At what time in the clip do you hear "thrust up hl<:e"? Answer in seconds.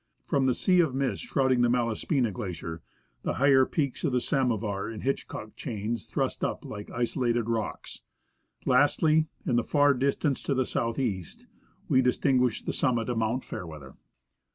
6.07-6.89